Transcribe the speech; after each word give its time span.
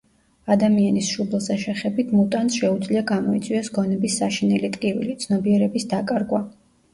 ადამიანის 0.53 1.09
შუბლზე 1.17 1.57
შეხებით 1.63 2.13
მუტანტს 2.19 2.57
შეუძლია 2.61 3.03
გამოიწვიოს 3.11 3.71
გონების 3.77 4.17
საშინელი 4.23 4.73
ტკივილი, 4.79 5.15
ცნობიერების 5.27 5.87
დაკარგვა. 5.95 6.43